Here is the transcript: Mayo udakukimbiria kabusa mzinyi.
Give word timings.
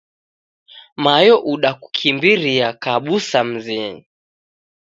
Mayo 1.03 1.35
udakukimbiria 1.53 2.67
kabusa 2.83 3.39
mzinyi. 3.49 4.01